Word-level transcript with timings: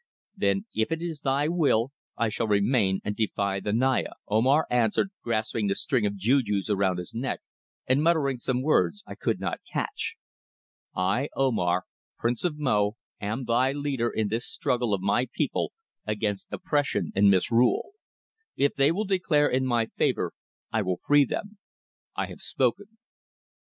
"Then 0.35 0.65
if 0.73 0.91
it 0.91 1.03
is 1.03 1.21
thy 1.21 1.47
will 1.47 1.91
I 2.17 2.29
shall 2.29 2.47
remain 2.47 3.01
and 3.03 3.15
defy 3.15 3.59
the 3.59 3.71
Naya," 3.71 4.13
Omar 4.27 4.65
answered, 4.71 5.09
grasping 5.21 5.67
the 5.67 5.75
string 5.75 6.07
of 6.07 6.15
jujus 6.15 6.71
around 6.71 6.97
his 6.97 7.13
neck 7.13 7.41
and 7.85 8.01
muttering 8.01 8.37
some 8.37 8.63
words 8.63 9.03
I 9.05 9.13
could 9.13 9.39
not 9.39 9.59
catch. 9.71 10.15
"I, 10.95 11.29
Omar, 11.35 11.83
Prince 12.17 12.43
of 12.43 12.57
Mo, 12.57 12.95
am 13.19 13.43
thy 13.45 13.73
leader 13.73 14.09
in 14.09 14.29
this 14.29 14.47
struggle 14.47 14.95
of 14.95 15.01
my 15.01 15.27
people 15.31 15.71
against 16.07 16.51
oppression 16.51 17.11
and 17.13 17.29
misrule. 17.29 17.91
If 18.55 18.73
they 18.73 18.91
will 18.91 19.05
declare 19.05 19.47
in 19.49 19.67
my 19.67 19.85
favour 19.85 20.33
I 20.71 20.81
will 20.81 20.97
free 20.97 21.25
them. 21.25 21.59
I 22.15 22.25
have 22.25 22.41
spoken." 22.41 22.97